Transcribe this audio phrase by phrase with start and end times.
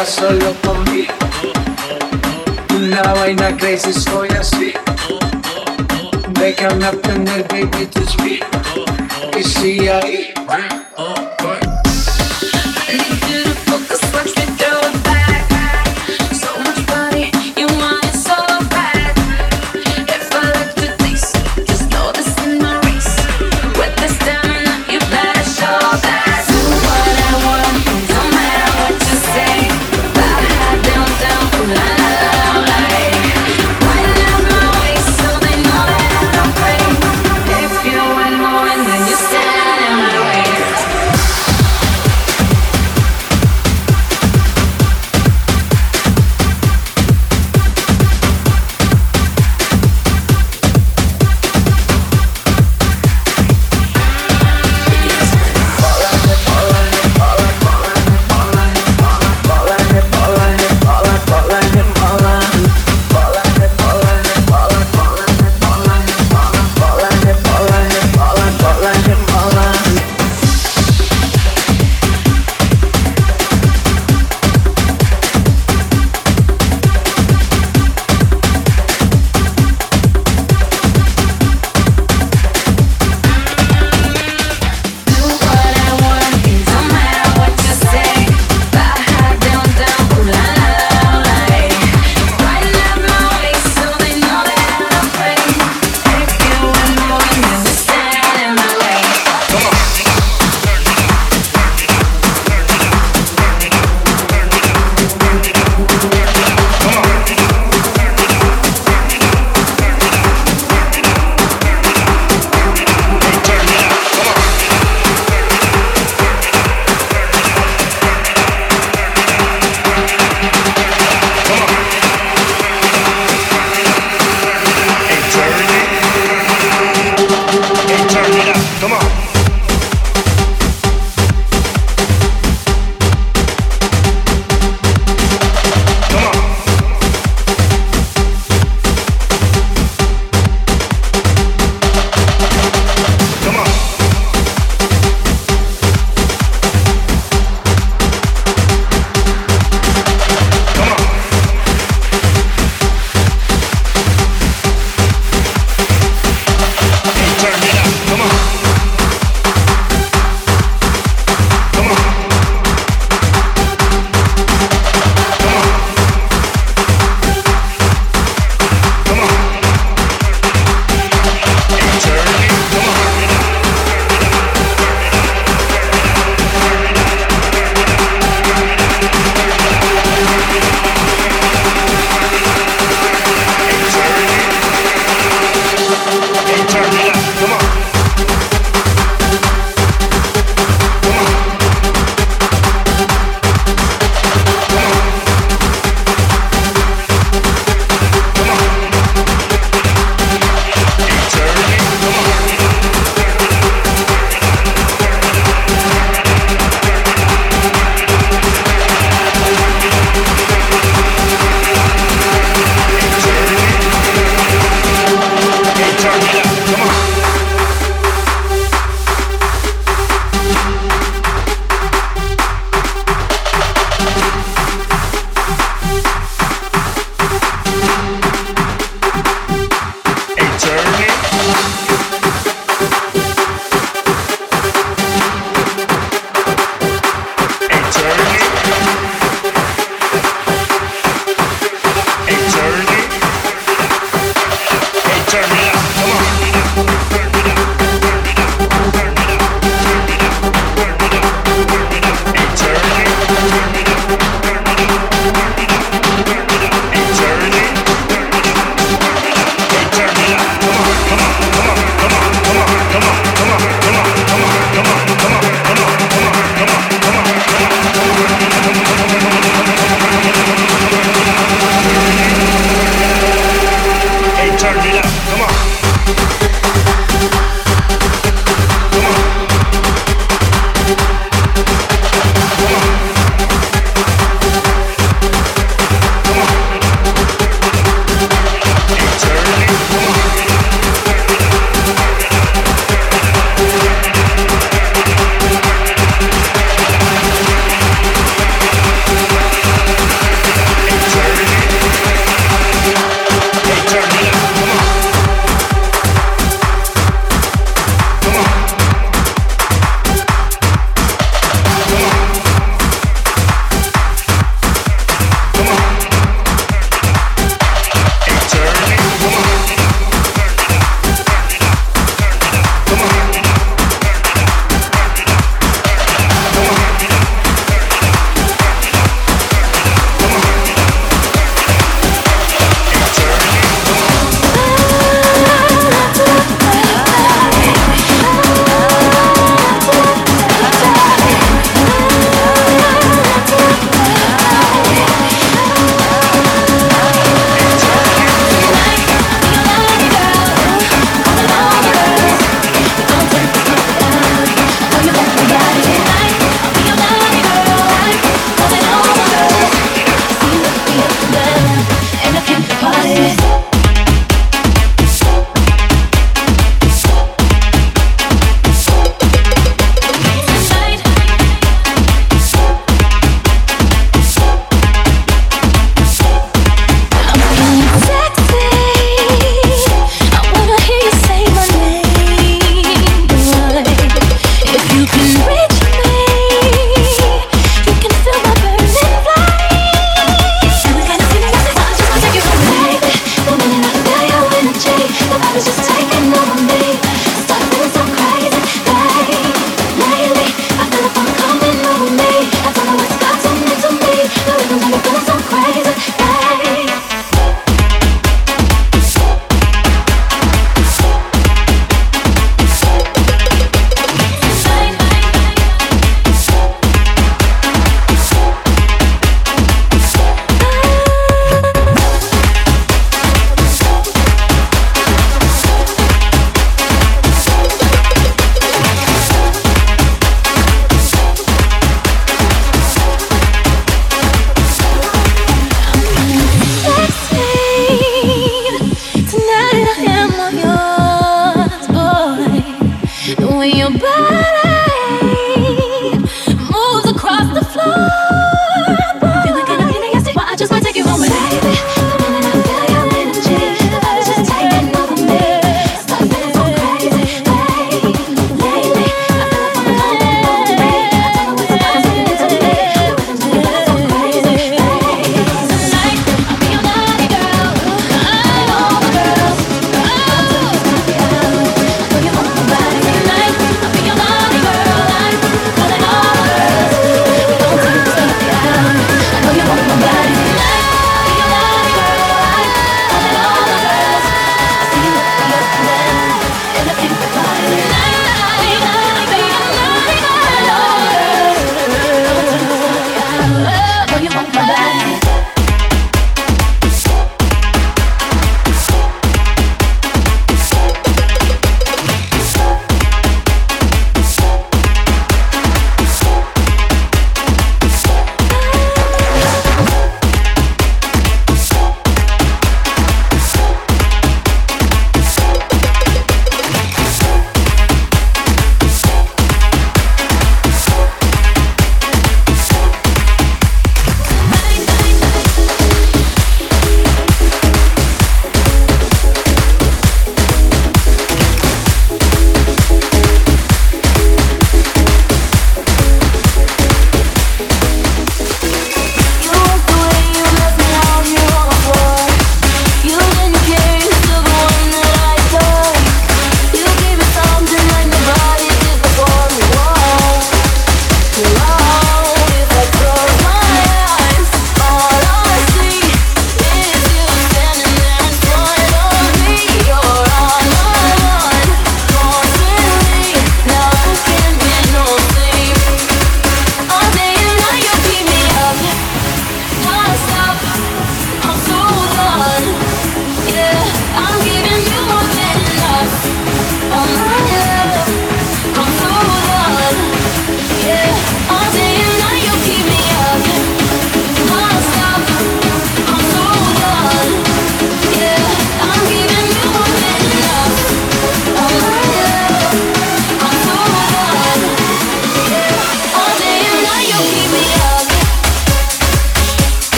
[0.00, 1.12] nalgas solo conmigo.
[2.74, 4.72] Una vaina crazy soy así.
[6.32, 7.99] Déjame aprender, baby, to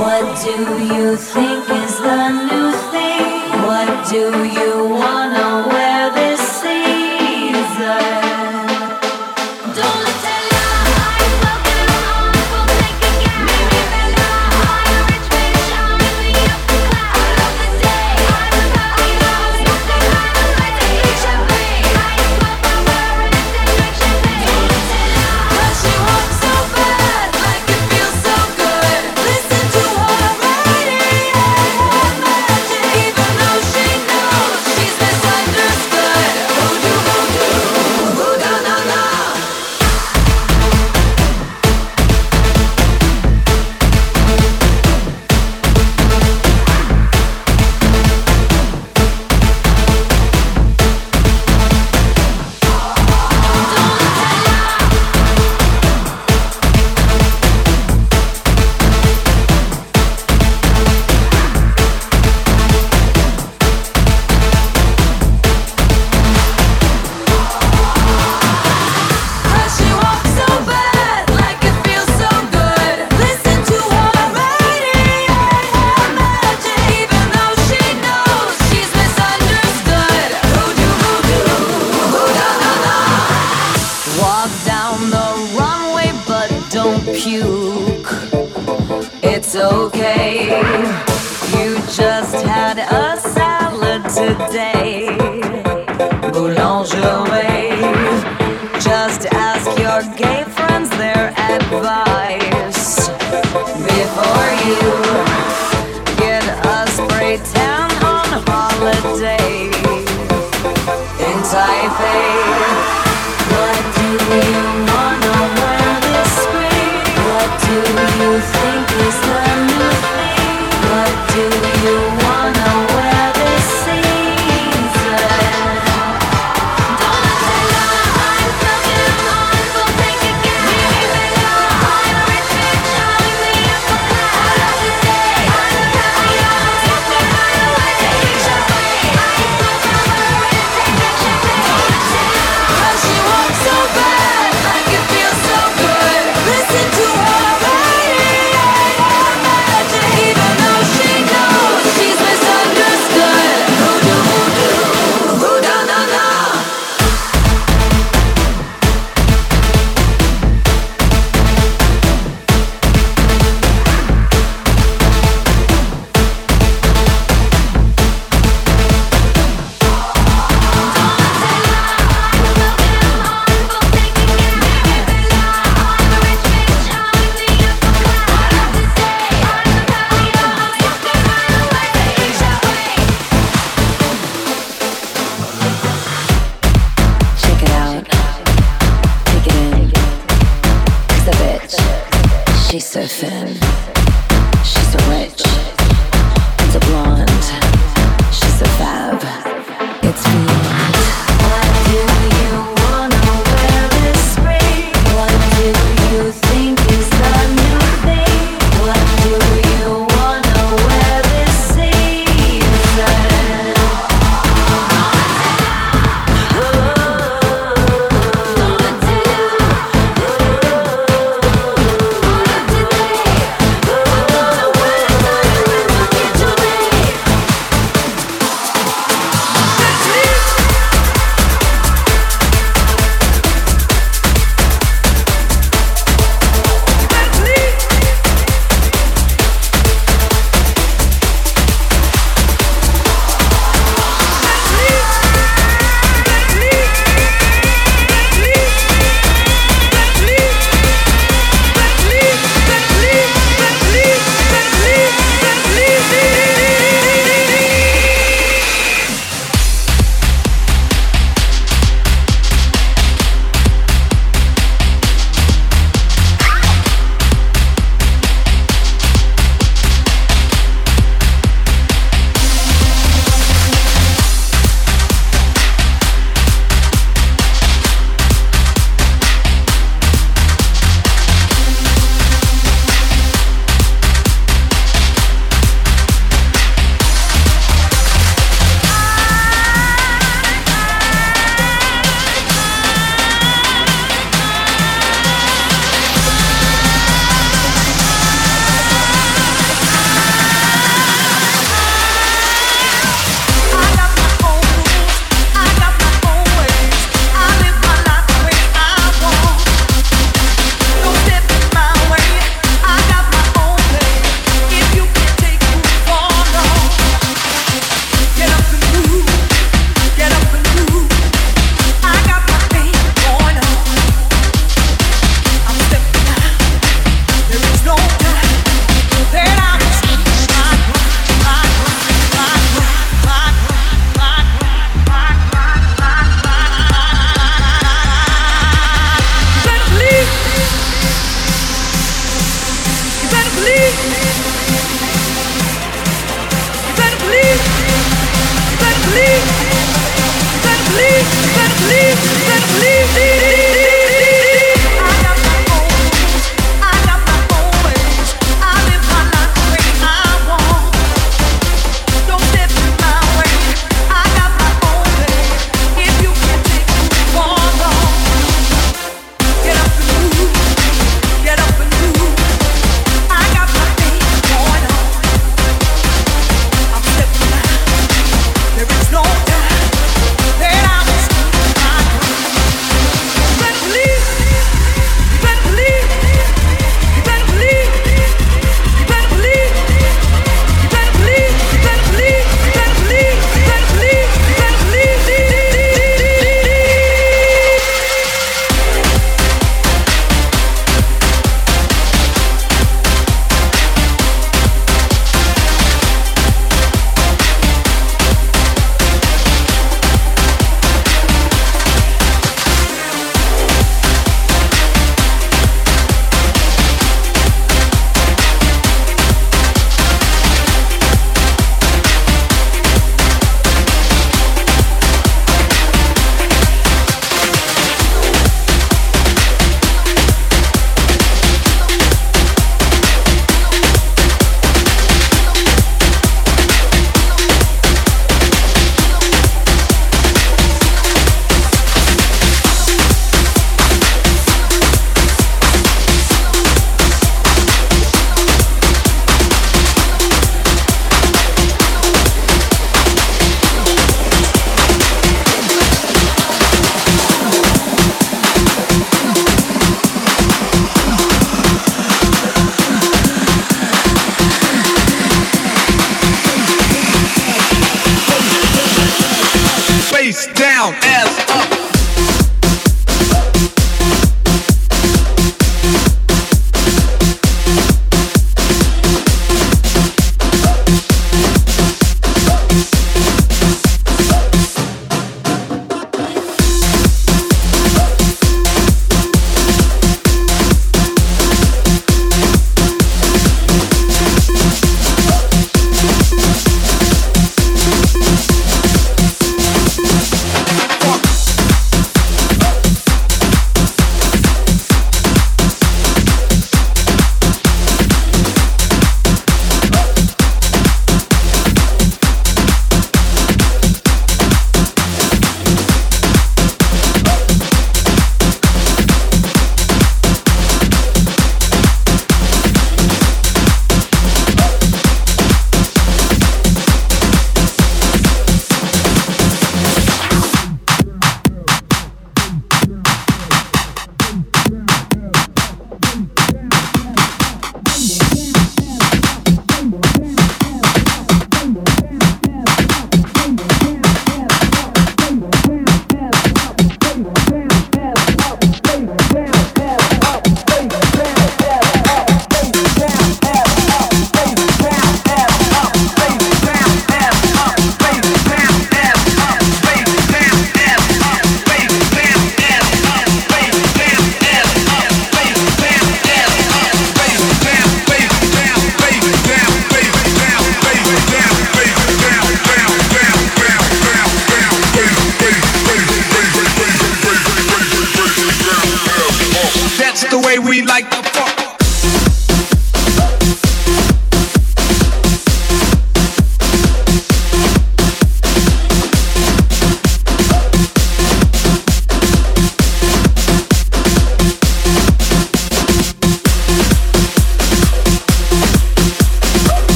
[0.00, 0.50] What do
[0.94, 3.50] you think is the new thing?
[3.68, 4.49] What do you